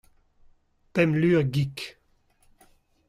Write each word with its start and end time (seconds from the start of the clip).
Pemp 0.93 1.13
lur 1.21 1.41
gig. 1.53 1.77